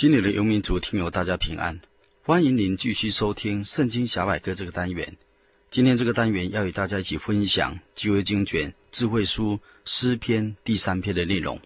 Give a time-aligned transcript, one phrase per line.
[0.00, 1.78] 心里的游民族听友，大家平安，
[2.22, 5.14] 欢迎您继续收听《圣经小百科》这个单元。
[5.70, 11.60] 今天这个单元要与大家一起分享旧约经卷智慧书诗篇第三篇的内容。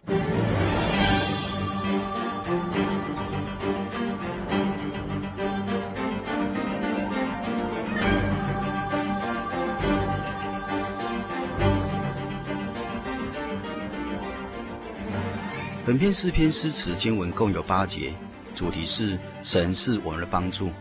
[15.85, 18.11] 本篇诗篇诗词经文共有八节。
[18.55, 20.71] 主题是神是我们的帮助，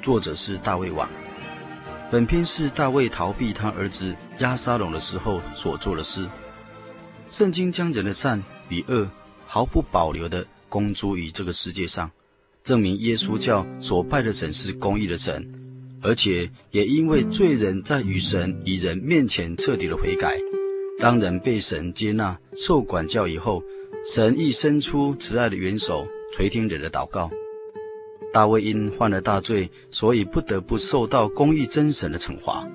[0.00, 1.06] 作者是大卫王。
[2.10, 6.26] 本篇是大卫逃避他儿子押沙龙的时候所做的诗。
[7.28, 9.06] 圣经将人的善与恶
[9.44, 12.10] 毫不保留地公诸于这个世界上，
[12.62, 15.46] 证明耶稣教所拜的神是公义的神，
[16.00, 20.38] 而且也因为罪人在与神与人面前彻底的悔改，
[21.00, 23.62] 当人被神接纳受管教以后，
[24.06, 26.06] 神亦伸出慈爱的援手。
[26.32, 27.30] 垂听人的祷告。
[28.32, 32.66] 大卫因犯了大罪，所以不得不受到公义真神的惩罚。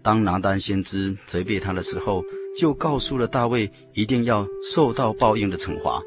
[0.00, 2.24] 当拿单先知责备他的时候，
[2.56, 6.02] 就告诉了大卫一定要受到报应的惩罚。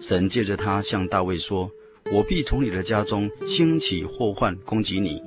[0.00, 1.70] 神借着他向大卫说
[2.12, 5.22] ：“我必从你的家中兴起祸患攻击你。”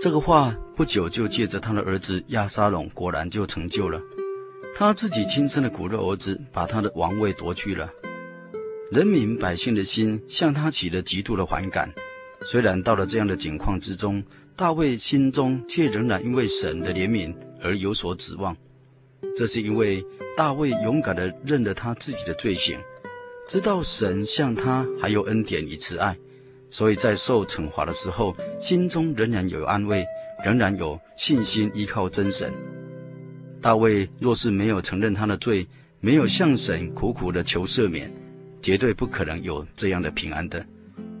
[0.00, 4.00] 这个话不久就借着他的儿子亚沙龙，果然就成就了。
[4.78, 7.90] 他自己亲生的骨肉儿子把他的王位夺去了。
[8.92, 11.92] 人民百姓的心向他起了极度的反感。
[12.42, 14.22] 虽然到了这样的境况之中，
[14.54, 18.56] 大卫心中却仍然因为神的怜悯而有所指望。
[19.36, 20.00] 这是因为
[20.36, 22.78] 大卫勇敢地认了他自己的罪行，
[23.48, 26.16] 知道神向他还有恩典与慈爱，
[26.70, 30.06] 所以在受惩罚的时候，心中仍然有安慰，
[30.44, 32.54] 仍然有信心依靠真神。
[33.60, 35.66] 大卫若是没有承认他的罪，
[36.00, 38.12] 没有向神苦苦的求赦免，
[38.62, 40.64] 绝对不可能有这样的平安的，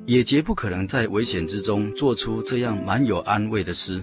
[0.06, 4.02] 也绝不可能在危险之中做出这样蛮有安慰的诗。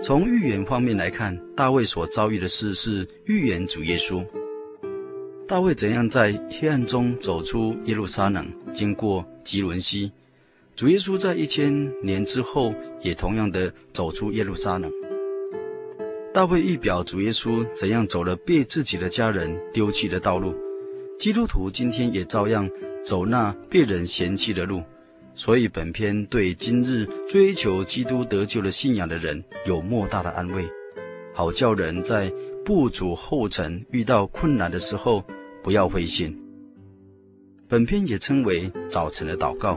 [0.00, 4.24] 从预言方面来看，大卫所遭遇的事是预言主耶稣。
[5.48, 10.12] 大卫怎样在黑暗中走出耶路撒冷，经过吉伦西，
[10.76, 12.72] 主耶稣在一千年之后
[13.02, 14.88] 也同样的走出耶路撒冷。
[16.38, 20.54] 大卫预表主耶稣怎样走了被自己的家人丢弃的道路。
[21.18, 22.70] 基督徒今天也照样
[23.04, 24.80] 走那被人嫌弃的路，
[25.34, 30.64] 所以本篇对今日追求基督得救的信仰的人有莫大的安慰，
[31.34, 32.32] 好叫人在
[32.64, 35.24] 不足后尘遇到困难的时候
[35.60, 36.40] 不要灰心。
[37.66, 39.76] 本篇也称为早晨的祷告，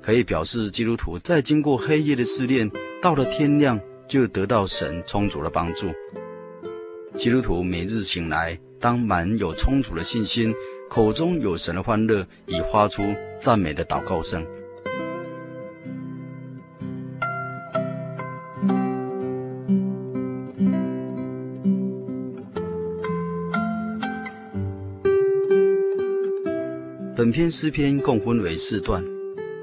[0.00, 2.70] 可以表示基督徒在经过黑夜的试炼，
[3.02, 5.88] 到了天亮就得到神充足的帮助。
[7.16, 10.54] 基督徒每日醒来，当满有充足的信心。
[10.88, 13.02] 口中有神的欢乐，以发出
[13.38, 14.42] 赞美的祷告声。
[27.14, 29.04] 本篇诗篇共分为四段，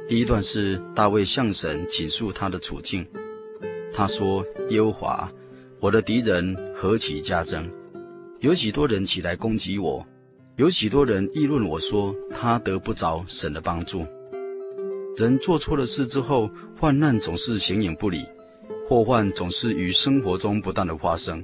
[0.08, 3.04] 第一段是大卫向神倾诉他的处境。
[3.96, 5.32] 他说：“耶和华，
[5.80, 7.72] 我的敌人何其加增，
[8.42, 10.06] 有许多人起来攻击我。”
[10.58, 14.06] 有许多人议论我说，他得不着神的帮助。
[15.18, 18.26] 人做错了事之后，患难总是形影不离，
[18.88, 21.44] 祸患总是于生活中不断的发生。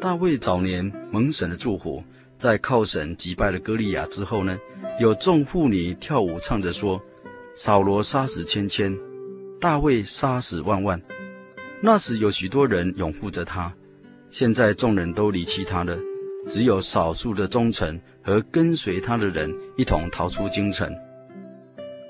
[0.00, 2.02] 大卫早年蒙神的祝福，
[2.36, 4.56] 在靠神击败了歌利亚之后呢，
[5.00, 7.00] 有众妇女跳舞唱着说
[7.54, 8.96] ：“扫罗杀死千千，
[9.60, 11.00] 大卫杀死万万。”
[11.80, 13.72] 那时有许多人拥护着他，
[14.30, 15.96] 现在众人都离弃他了。
[16.48, 20.90] 只有少数的忠臣和跟随他的人一同逃出京城。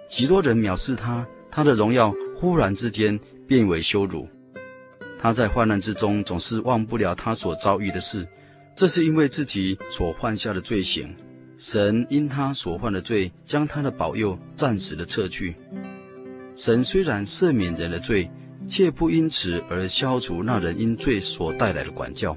[0.08, 3.18] 许多人藐视他，他的荣耀忽然之间
[3.48, 4.28] 变为羞辱。
[5.18, 8.26] 他在患难之中总是忘不了他所遭遇的事，
[8.76, 11.14] 这是因为自己所犯下的罪行。
[11.56, 15.56] 神因他所犯的罪，将他的保佑暂时的撤去。
[16.58, 18.28] 神虽然赦免人的罪，
[18.66, 22.36] 却不因此而消除那人因罪所带来的管教。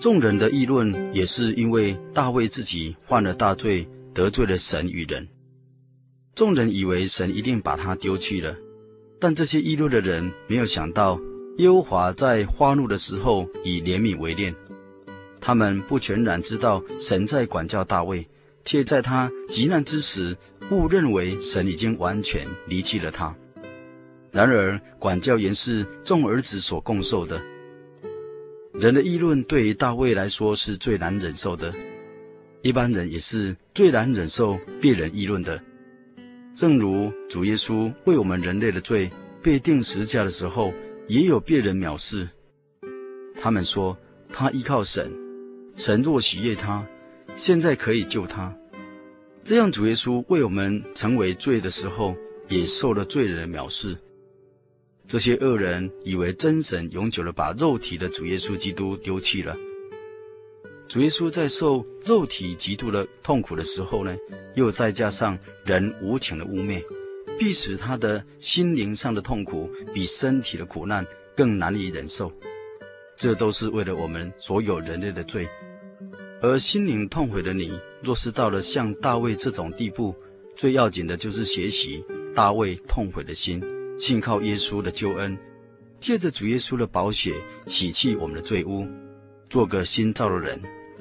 [0.00, 5.28] 众人的议论也是因为大卫自己犯了大罪，得罪了神与人。
[6.34, 8.56] 众人以为神一定把他丢弃了，
[9.20, 11.20] 但这些议论的人没有想到，
[11.58, 14.52] 耶和华在发怒的时候以怜悯为念。
[15.40, 18.26] 他们不全然知道神在管教大卫，
[18.64, 20.36] 却在他急难之时
[20.70, 23.34] 误认为神已经完全离弃了他。
[24.30, 27.40] 然而，管教原是众儿子所共受的。
[28.72, 31.74] 人的议论对于大卫来说是最难忍受的，
[32.62, 35.60] 一般人也是最难忍受别人议论的。
[36.54, 39.10] 正如主耶稣为我们人类的罪
[39.42, 40.72] 被钉十字架的时候，
[41.08, 42.28] 也有别人藐视。
[43.40, 43.96] 他们说
[44.32, 45.10] 他依靠神，
[45.74, 46.86] 神若喜悦他，
[47.34, 48.54] 现在可以救他。
[49.42, 52.14] 这样，主耶稣为我们成为罪的时候，
[52.48, 53.96] 也受了罪人的藐视。
[55.08, 59.56] 这些恶人以为真神永久的把肉体的主耶稣基督丢弃了。
[60.86, 64.16] 主耶稣在受肉体极度的痛苦的时候呢，
[64.54, 66.80] 又再加上人无情的污蔑，
[67.38, 71.04] 必使他的心灵上的痛苦比身体的苦难
[71.36, 72.30] 更难以忍受。
[73.16, 75.48] 这都是为了我们所有人类的罪。
[76.40, 80.14] 而心灵痛悔的你，若是到了像大卫这种地步，
[80.56, 82.04] 最要紧的就是学习
[82.34, 83.62] 大卫痛悔的心。
[83.98, 85.36] 信靠耶稣的救恩，
[85.98, 87.34] 借着主耶稣的宝血
[87.66, 88.88] 洗去我们的罪污，
[89.50, 90.58] 做个新造的人，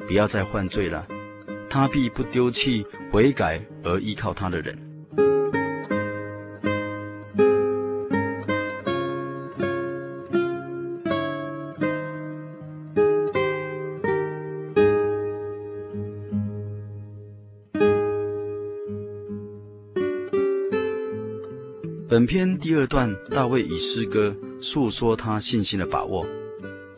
[0.08, 1.08] 不要再犯罪了。
[1.70, 4.78] 他必不丢弃悔改而依靠他的人。
[22.30, 26.24] 篇第二段，大卫以诗歌诉说他信心的把握。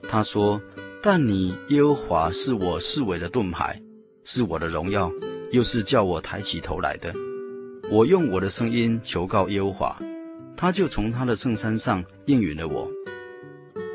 [0.09, 0.61] 他说
[1.01, 3.81] ：“但你耶和华是我四围的盾牌，
[4.25, 5.09] 是我的荣耀，
[5.51, 7.15] 又是叫我抬起头来的。
[7.89, 9.97] 我用我的声音求告耶和华，
[10.57, 12.91] 他就从他的圣山上应允了我。”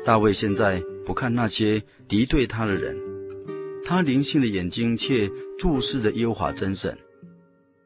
[0.03, 2.97] 大卫现在不看那些敌对他的人，
[3.85, 5.29] 他灵性的眼睛却
[5.59, 6.97] 注视着耶和华真神。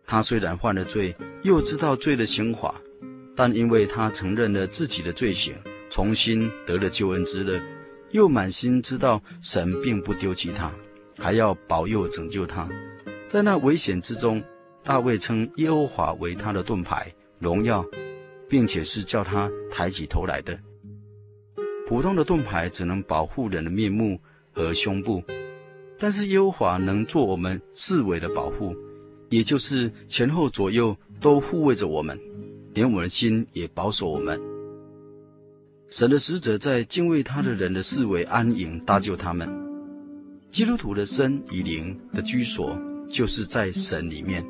[0.06, 1.14] 他虽然犯了罪，
[1.44, 2.81] 又知道罪的刑罚。
[3.44, 5.56] 但因为他承认了自己的罪行，
[5.90, 7.60] 重新得了救恩之乐，
[8.12, 10.72] 又满心知道神并不丢弃他，
[11.18, 12.70] 还要保佑拯救他，
[13.28, 14.44] 在那危险之中，
[14.84, 17.84] 大卫称耶和华为他的盾牌、荣耀，
[18.48, 20.56] 并且是叫他抬起头来的。
[21.88, 24.22] 普通的盾牌只能保护人的面目
[24.52, 25.20] 和胸部，
[25.98, 28.76] 但是耶和华能做我们四围的保护，
[29.32, 32.16] 也就是前后左右都护卫着我们。
[32.74, 34.40] 连我们的心也保守我们。
[35.90, 39.50] 神的使者在敬畏他的人的四围安营搭救他们。
[40.50, 42.78] 基督徒的身与灵的居所
[43.10, 44.46] 就是在神里面，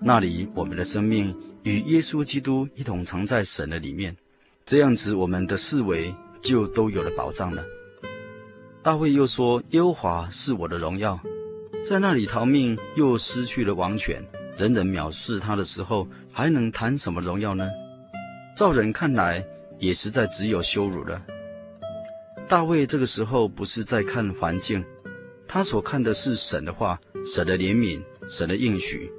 [0.00, 4.16] 那里我们的生命与耶稣基督一同藏在神的里面。
[4.64, 6.12] 这样子，我们的四围
[6.42, 7.64] 就都有了保障了。
[8.82, 11.18] 大卫又说：“耶和华是我的荣耀，
[11.84, 14.24] 在那里逃命又失去了王权。”
[14.56, 17.66] 人人藐视他的时候，还能谈什么荣耀呢？
[18.54, 19.42] 照人看来，
[19.78, 21.18] 也实在只有羞辱了。
[22.46, 24.84] 大卫这个时候不是在看环境，
[25.48, 29.10] 他所看的是神的话、神的怜悯、神的应许。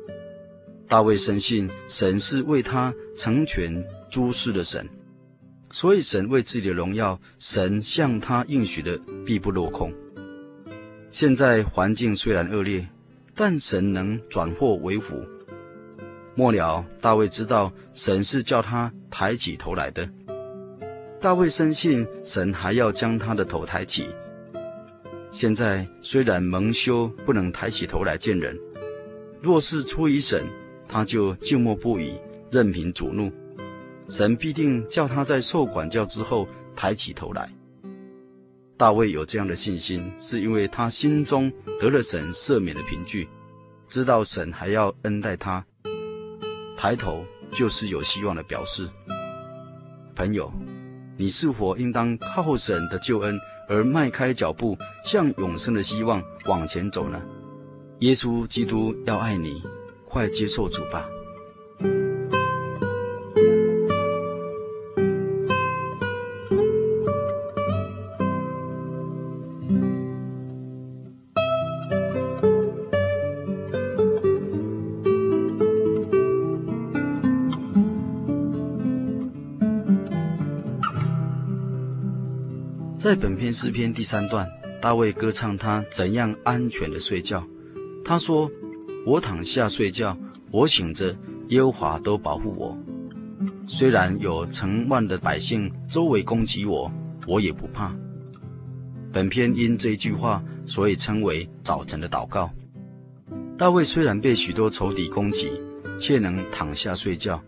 [0.87, 4.87] 大卫深信神是为他成全诸事的神，
[5.71, 8.95] 所以神为自己的荣耀，神向他应许的
[9.25, 9.91] 必不落空。
[11.09, 12.87] 现在环境虽然恶劣。
[13.39, 15.23] 但神能转祸为福。
[16.37, 20.07] 末了，大卫知道神是叫他抬起头来的。
[21.19, 24.07] 大卫深信神还要将他的头抬起。
[25.31, 28.55] 现在虽然蒙羞，不能抬起头来见人，
[29.41, 30.45] 若是出于神，
[30.87, 32.13] 他就静默不语，
[32.51, 33.31] 任凭主怒。
[34.07, 37.51] 神必定叫他在受管教之后抬起头来。
[38.77, 43.27] 大卫有这样的信心，是因为他心中得了神赦免的凭据，
[43.89, 45.65] 知道神还要恩待他。
[46.77, 48.87] 抬头就是有希望的表示。
[50.15, 50.51] 朋友，
[51.17, 57.19] 你是否应当靠神的救恩而迈开脚步，向永生的希望往前走呢？
[57.99, 59.63] 耶稣基督要爱你，
[60.05, 61.09] 快接受主吧。
[82.97, 84.49] 在本篇诗篇第三段，
[84.81, 87.47] 大卫歌唱他怎样安全的睡觉。
[88.03, 88.49] 他说
[89.05, 90.17] ：“我躺下睡觉，
[90.49, 91.15] 我醒着，
[91.49, 92.75] 耶和华都保护我。
[93.67, 96.91] 虽然有成万的百姓周围攻击我，
[97.27, 97.95] 我也不怕。”
[99.13, 102.49] 本篇因这句话，所以称为早晨的祷告。
[103.59, 105.51] 大卫虽然被许多仇敌攻击，
[105.99, 107.39] 却能躺下睡觉，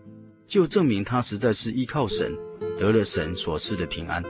[0.46, 2.32] 就证明他实在是依靠神，
[2.78, 4.22] 得了神所赐的平安。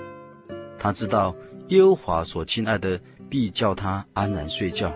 [0.80, 1.36] 他知道
[1.68, 4.92] 耶和华所亲爱的必叫他安然睡觉。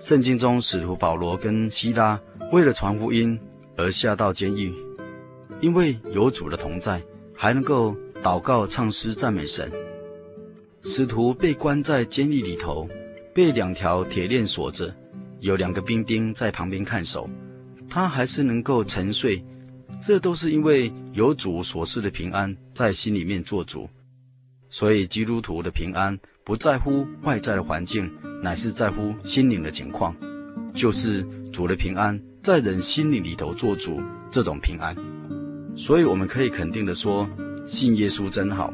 [0.00, 2.18] 圣经中使徒保罗跟希拉
[2.50, 3.38] 为了传福音
[3.76, 4.74] 而下到监狱，
[5.60, 7.00] 因为有主的同在，
[7.34, 9.70] 还能够祷告、唱诗、赞美神。
[10.82, 12.88] 使徒被关在监狱里头，
[13.34, 14.92] 被两条铁链锁着。
[15.40, 17.28] 有两个兵丁在旁边看守，
[17.88, 19.44] 他还是能够沉睡，
[20.00, 23.88] 这都是因为有主所赐的平安在心里面做主。
[24.72, 28.10] 所以基督徒的平安不在乎外在的环境，
[28.42, 30.16] 乃是在乎心灵的情况，
[30.72, 34.00] 就是主的平安在人心里里头做主，
[34.30, 34.96] 这种平安。
[35.76, 37.28] 所以我们可以肯定的说，
[37.66, 38.72] 信耶稣真好。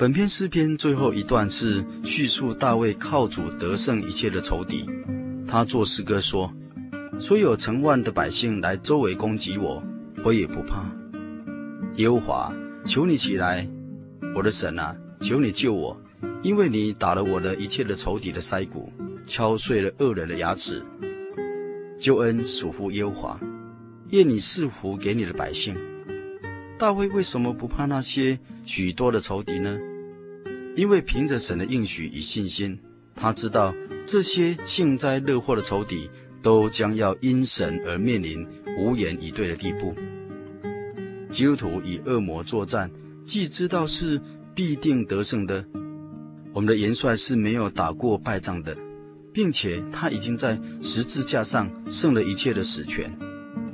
[0.00, 4.88] 本篇诗篇最后一段是叙述大卫靠主得胜一切的仇敌。
[5.46, 6.50] 他作诗歌说
[7.20, 9.82] ：“虽有成万的百姓来周围攻击我，
[10.24, 10.88] 我也不怕。
[11.96, 12.50] 耶和华，
[12.86, 13.68] 求你起来，
[14.34, 15.94] 我的神啊，求你救我，
[16.40, 18.90] 因为你打了我的一切的仇敌的腮骨，
[19.26, 20.82] 敲碎了恶人的牙齿。
[21.98, 23.40] 救恩属乎耶和华，
[24.08, 25.76] 愿你赐福给你的百姓。”
[26.78, 28.38] 大卫为什么不怕那些
[28.72, 29.76] 许多的仇敌呢？
[30.76, 32.78] 因为凭着神的应许与信心，
[33.16, 33.74] 他知道
[34.06, 36.08] 这些幸灾乐祸的仇敌
[36.40, 38.46] 都将要因神而面临
[38.78, 39.92] 无言以对的地步。
[41.30, 42.88] 基督徒与恶魔作战，
[43.24, 44.20] 既知道是
[44.54, 45.64] 必定得胜的，
[46.52, 48.76] 我们的元帅是没有打过败仗的，
[49.32, 53.12] 并且他已经在十字架上胜了一切的死权，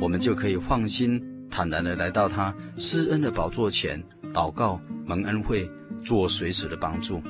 [0.01, 4.03] 我们就可以放心坦然地来到他施恩的宝座前
[4.37, 5.67] 祷告蒙恩惠。
[6.05, 7.21] 做随时的帮助。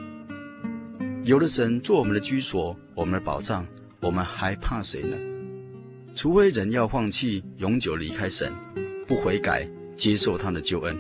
[1.25, 3.67] 有了神做我们的居所，我们的保障，
[4.01, 5.17] 我们还怕谁呢？
[6.15, 8.53] 除非人要放弃，永久离开神，
[9.07, 10.95] 不悔改，接受他的救恩。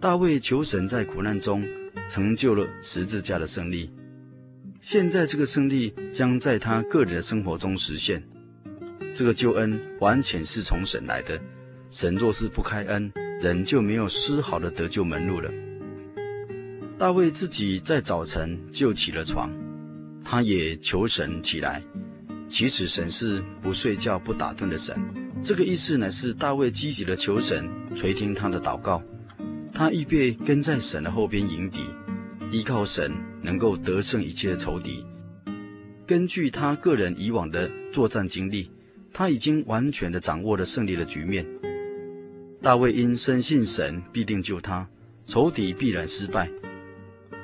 [0.00, 1.64] 大卫求神在苦难中
[2.08, 3.92] 成就了十字架的胜利，
[4.80, 8.20] 现在这个胜利将在他个人的生活中实现。
[9.14, 11.40] 这个救恩完全是从神来的，
[11.90, 15.50] 神若是不开恩，人就没有丝毫的得救门路了。
[16.98, 19.50] 大卫自己在早晨就起了床，
[20.22, 21.82] 他也求神起来。
[22.48, 24.94] 其实神是不睡觉、不打盹的神。
[25.42, 27.66] 这个意思乃是大卫积极的求神
[27.96, 29.02] 垂听他的祷告，
[29.72, 31.86] 他预备跟在神的后边迎敌，
[32.52, 35.02] 依靠神能够得胜一切的仇敌。
[36.06, 38.70] 根据他个人以往的作战经历，
[39.14, 41.46] 他已经完全的掌握了胜利的局面。
[42.62, 44.86] 大卫因深信神必定救他，
[45.24, 46.50] 仇敌必然失败。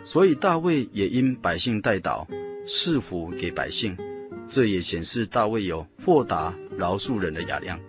[0.05, 2.27] 所以大卫也因百姓代祷，
[2.69, 3.97] 赐福给百姓，
[4.47, 7.81] 这也显示大卫有豁达饶恕人的雅量。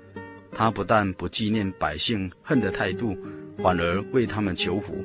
[0.54, 3.16] 他不但不纪念百姓恨的态度，
[3.58, 4.96] 反而为他们求福。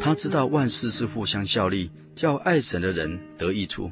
[0.00, 3.90] 他知道万事是互相效力，叫爱神的人得益处。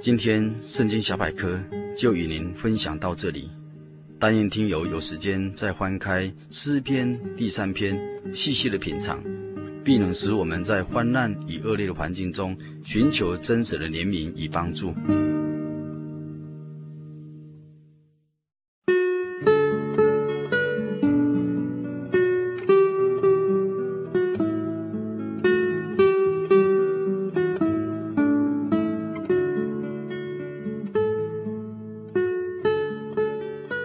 [0.00, 1.60] 今天圣经小百科
[1.96, 3.50] 就与您分享到这里，
[4.18, 7.98] 但愿听友有时间再翻开诗篇第三篇，
[8.32, 9.22] 细细的品尝。
[9.84, 14.94] 必能使我们在患难与恶劣的环境中寻求真实的怜悯与帮助。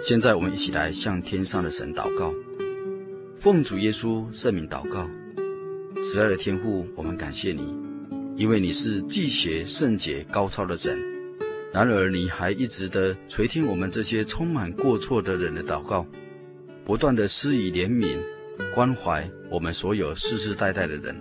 [0.01, 2.33] 现在，我们一起来向天上的神祷告，
[3.37, 5.05] 奉主耶稣圣名祷告。
[6.01, 7.75] 慈爱的天父，我们感谢你，
[8.37, 10.97] 因为你是既邪圣洁高超的神。
[11.73, 16.07] 然而，你还一直的垂听我们这些充满过错的人的祷告，
[16.85, 18.17] 不断的施以怜悯、
[18.73, 21.13] 关怀我们所有世世代代的人。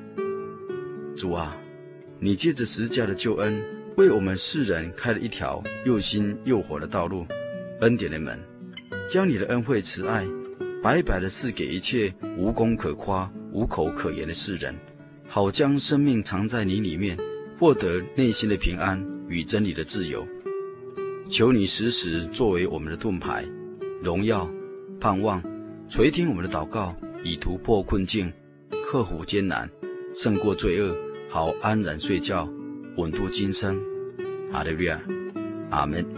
[1.17, 1.57] 主啊，
[2.21, 3.61] 你借着十架的救恩，
[3.97, 7.27] 为我们世人开了一条又新又活的道路，
[7.81, 8.39] 恩典的门，
[9.09, 10.27] 将你的恩惠慈爱
[10.83, 14.75] 白白的赐给一切无功可夸、无口可言的世人，
[15.27, 17.17] 好将生命藏在你里面，
[17.59, 20.27] 获得内心的平安与真理的自由。
[21.29, 23.45] 求你时时作为我们的盾牌，
[24.03, 24.49] 荣耀、
[25.01, 25.43] 盼望，
[25.89, 28.31] 垂听我们的祷告，以突破困境，
[28.85, 29.69] 克服艰难，
[30.15, 30.95] 胜过罪恶，
[31.31, 32.49] 好安然睡觉，
[32.97, 33.81] 稳度今生。
[34.53, 35.01] 阿利路亚，
[35.71, 36.18] 阿门。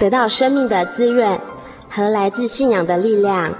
[0.00, 1.38] 得到生命的滋润
[1.90, 3.54] 和来自信仰的力量。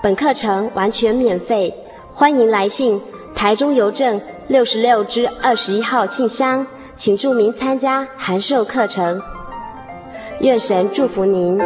[0.00, 1.74] 本课程完全免费，
[2.12, 3.02] 欢迎来信
[3.34, 6.64] 台中邮政六十六支二十一号信箱，
[6.94, 9.20] 请注明参加函授课程。
[10.38, 11.60] 愿神祝福您。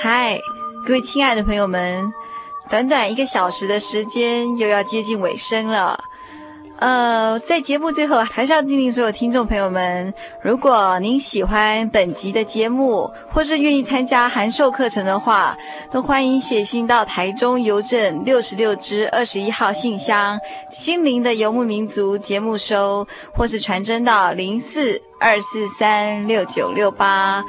[0.00, 0.38] 嗨，
[0.86, 2.10] 各位亲爱的朋友们，
[2.68, 6.04] 短短一个小时的时间又要接近尾声了。
[6.80, 15.58] 呃，在节目最后，还是要叮咛所有听众朋友们，如果您喜欢本集的节目，或是愿意参加函授课程的话，
[15.90, 20.38] 都欢迎写信到台中邮政六十六支二十一号信箱
[20.70, 23.04] “心灵的游牧民族”节目收，
[23.34, 27.44] 或是传真到零四二四三六九六八。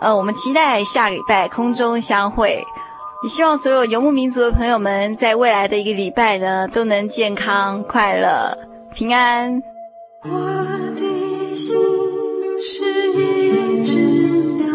[0.00, 2.66] 呃，我们期待下礼拜空中相会。
[3.22, 8.58] 也希望所有游牧民族的朋友们，在未来的一个礼拜呢，都能健康快乐。
[8.92, 9.62] 平安。
[10.24, 10.30] 我
[10.94, 11.76] 的心
[12.60, 13.96] 是一只
[14.58, 14.66] 鸟，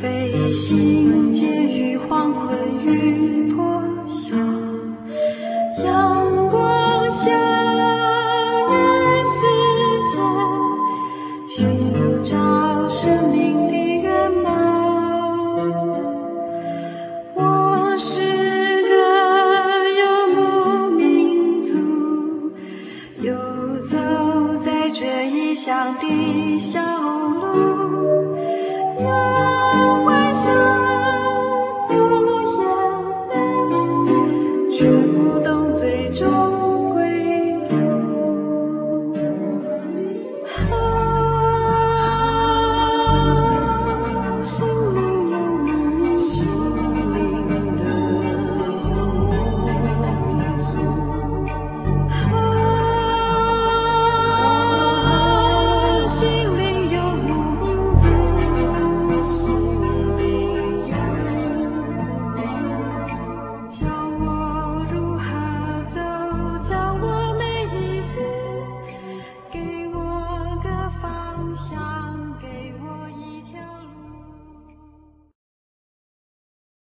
[0.00, 1.73] 飞行介于黄昏与